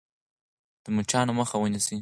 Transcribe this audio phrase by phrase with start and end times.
[0.83, 1.89] د مچانو مخه ونیسئ.